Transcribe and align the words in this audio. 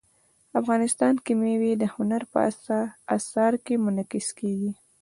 افغانستان 0.59 1.13
کې 1.25 1.33
مېوې 1.41 1.73
د 1.77 1.83
هنر 1.95 2.21
په 2.31 2.39
اثار 3.17 3.53
کې 3.65 3.73
منعکس 3.85 4.27
کېږي. 4.39 4.71